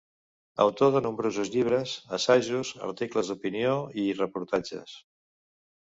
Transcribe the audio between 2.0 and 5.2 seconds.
assajos, articles d'opinió i reportatges.